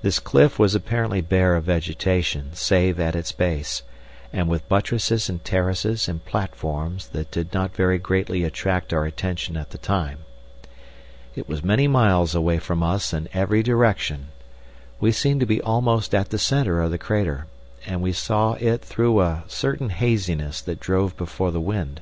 [0.00, 3.82] This cliff was apparently bare of vegetation save at its base,
[4.32, 9.58] and with buttresses and terraces and platforms that did not very greatly attract our attention
[9.58, 10.20] at the time.
[11.34, 14.28] It was many miles away from us in every direction;
[14.98, 17.46] we seemed to be almost at the centre of the crater,
[17.84, 22.00] and we saw it through a certain haziness that drove before the wind.